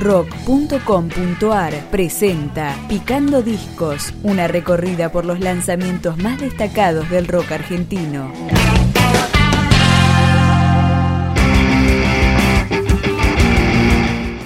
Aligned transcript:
rock.com.ar 0.00 1.74
presenta 1.90 2.74
Picando 2.88 3.42
Discos, 3.42 4.14
una 4.22 4.48
recorrida 4.48 5.12
por 5.12 5.26
los 5.26 5.40
lanzamientos 5.40 6.16
más 6.18 6.40
destacados 6.40 7.08
del 7.10 7.28
rock 7.28 7.52
argentino. 7.52 8.32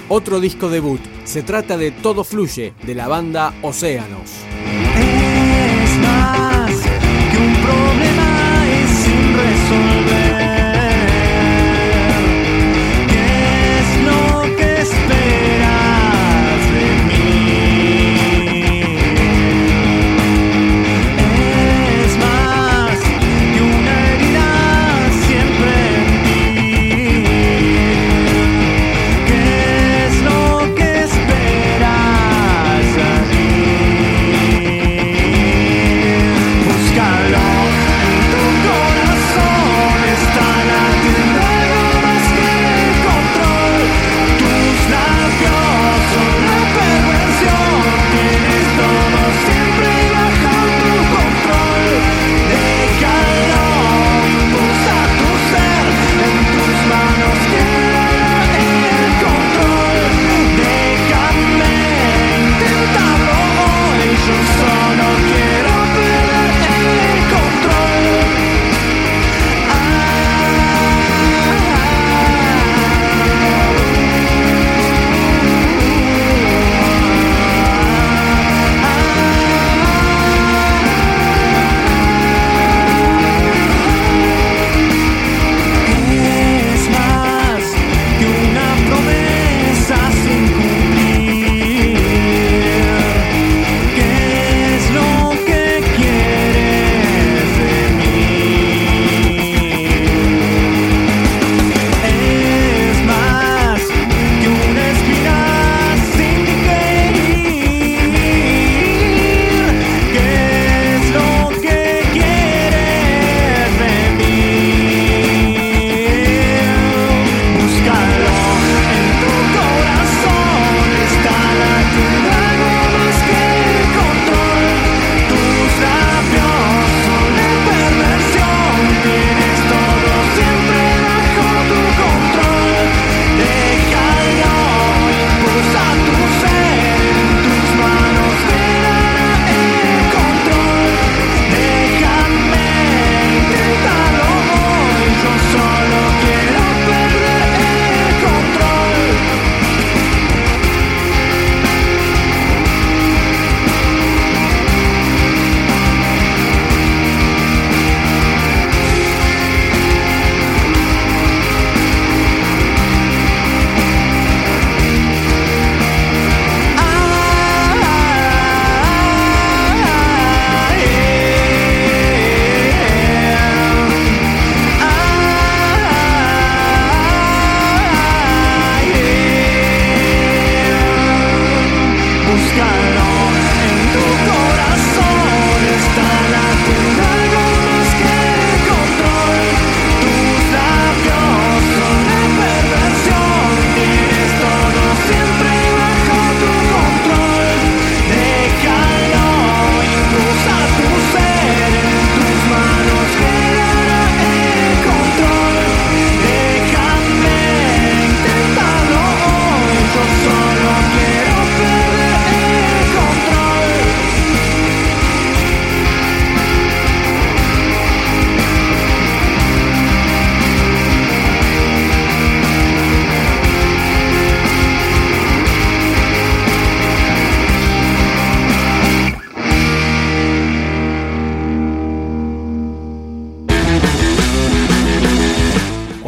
Otro 0.09 0.39
disco 0.39 0.69
debut, 0.69 1.01
se 1.23 1.41
trata 1.41 1.77
de 1.77 1.91
Todo 1.91 2.23
Fluye, 2.23 2.73
de 2.85 2.95
la 2.95 3.07
banda 3.07 3.53
Océanos. 3.63 4.54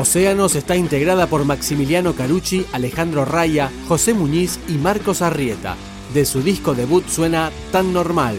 Océanos 0.08 0.56
está 0.56 0.78
integrada 0.78 1.28
por 1.28 1.44
Maximiliano 1.44 2.14
Carucci, 2.14 2.66
Alejandro 2.72 3.26
Raya, 3.26 3.70
José 3.90 4.14
Muñiz 4.14 4.58
y 4.70 4.76
Marcos 4.76 5.22
Arrieta. 5.22 5.76
De 6.14 6.24
su 6.24 6.42
disco 6.42 6.74
debut 6.76 7.06
suena 7.10 7.52
Tan 7.74 7.92
Normal. 7.92 8.38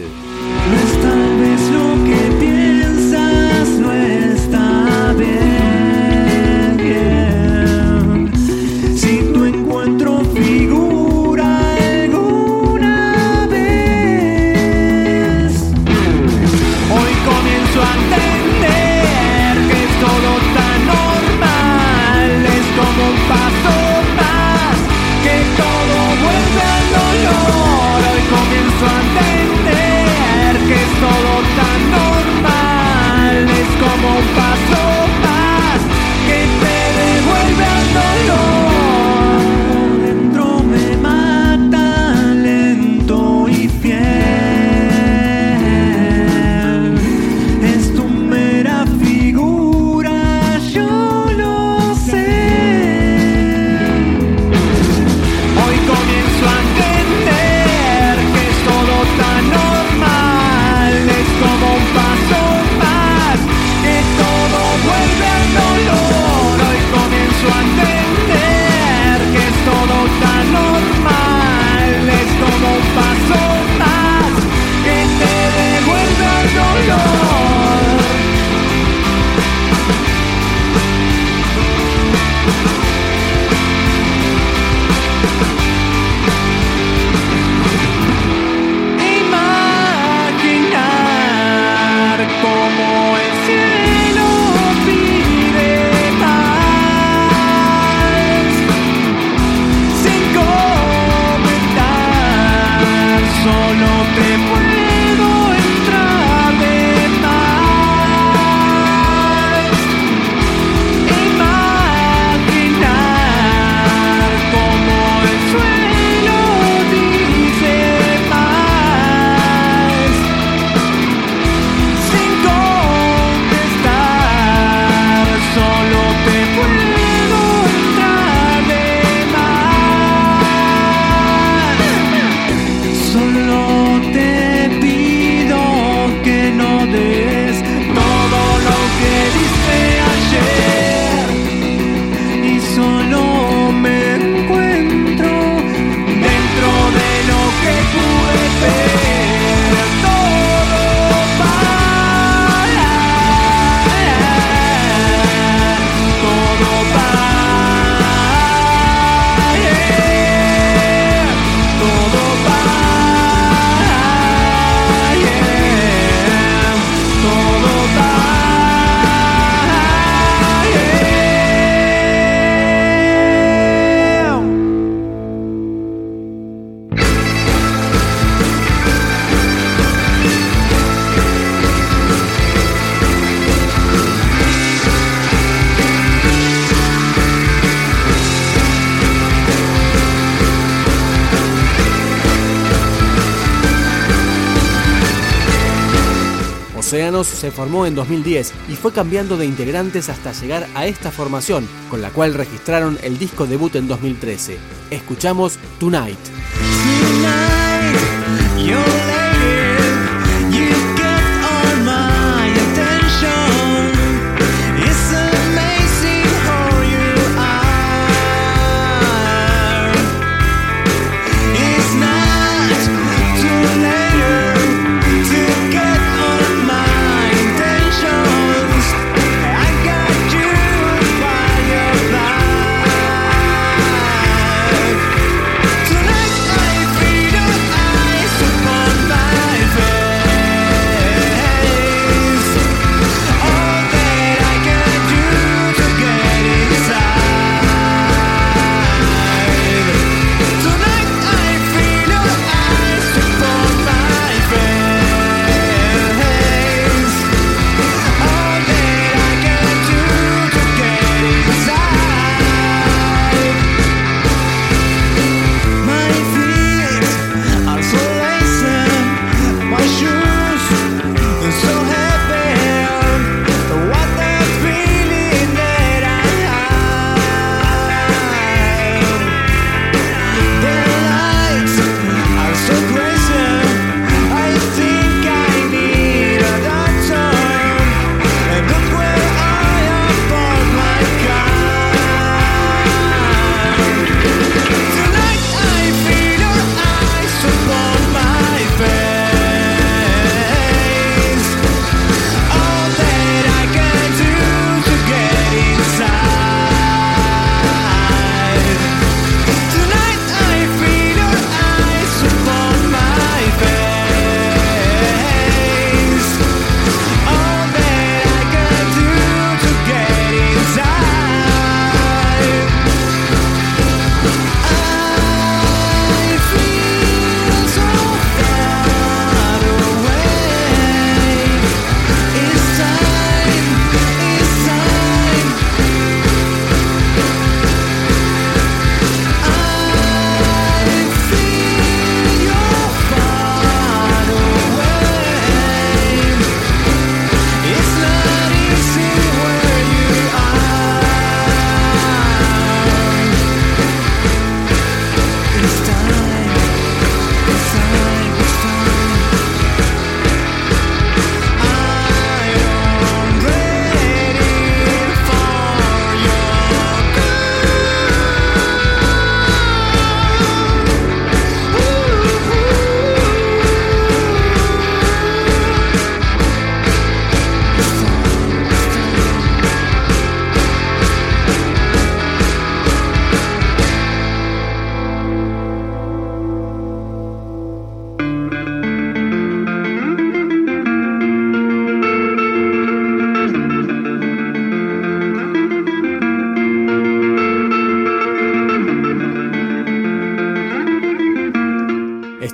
Se 197.27 197.51
formó 197.51 197.85
en 197.85 197.95
2010 197.95 198.53
y 198.69 198.75
fue 198.75 198.93
cambiando 198.93 199.37
de 199.37 199.45
integrantes 199.45 200.09
hasta 200.09 200.31
llegar 200.31 200.67
a 200.75 200.85
esta 200.85 201.11
formación, 201.11 201.67
con 201.89 202.01
la 202.01 202.11
cual 202.11 202.33
registraron 202.33 202.97
el 203.03 203.17
disco 203.17 203.45
debut 203.45 203.75
en 203.75 203.87
2013. 203.87 204.57
Escuchamos 204.91 205.57
Tonight. 205.79 206.17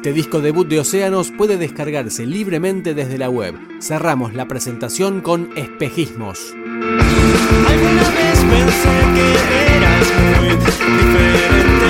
Este 0.06 0.14
disco 0.14 0.40
debut 0.40 0.68
de 0.68 0.80
Océanos 0.82 1.32
puede 1.32 1.58
descargarse 1.58 2.28
libremente 2.28 2.94
desde 2.94 3.18
la 3.18 3.28
web. 3.28 3.56
Cerramos 3.82 4.36
la 4.36 4.48
presentación 4.48 5.22
con 5.22 5.50
espejismos. 5.58 6.54
Alguna 6.54 8.10
vez 8.12 8.40
pensé 8.48 9.02
que 9.16 9.34
eras 9.78 10.08
muy 10.22 10.50
diferente, 10.64 11.90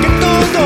que 0.00 0.08
todo 0.24 0.62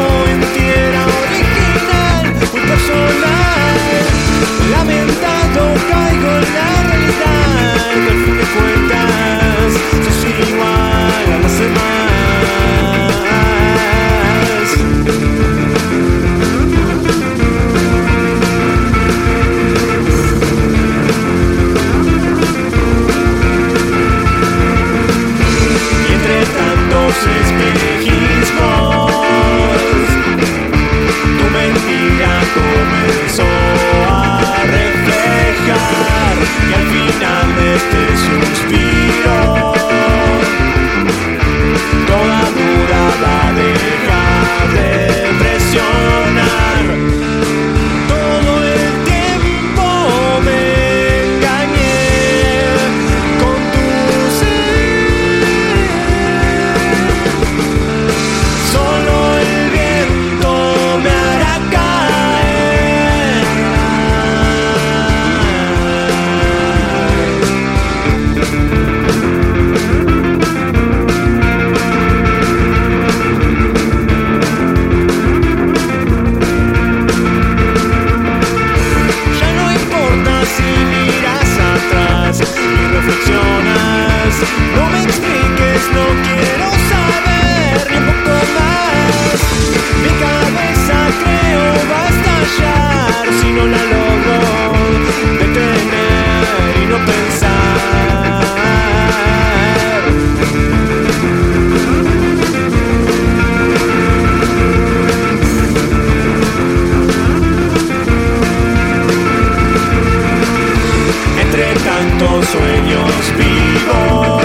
sueños 112.66 113.14
vivos. 113.38 114.42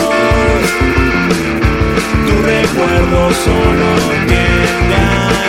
Tu 2.28 2.36
recuerdo 2.42 3.20
solo 3.46 3.90
tiende 4.28 4.96
a 4.96 4.98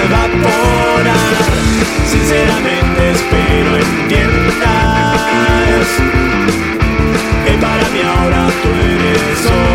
evaporar. 0.06 1.42
Sinceramente 2.10 3.00
espero 3.10 3.70
entiendas 3.76 5.86
que 7.44 7.52
para 7.58 7.84
mí 7.90 8.00
ahora 8.00 8.42
tú 8.62 8.68
eres 8.68 9.38
solo. 9.40 9.71